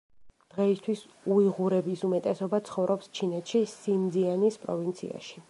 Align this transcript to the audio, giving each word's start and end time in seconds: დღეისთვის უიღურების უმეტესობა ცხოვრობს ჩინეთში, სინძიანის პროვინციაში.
დღეისთვის 0.53 1.03
უიღურების 1.35 2.03
უმეტესობა 2.09 2.61
ცხოვრობს 2.71 3.13
ჩინეთში, 3.21 3.63
სინძიანის 3.75 4.61
პროვინციაში. 4.65 5.39